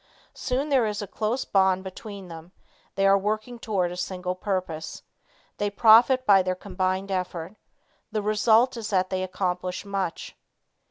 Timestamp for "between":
1.83-2.27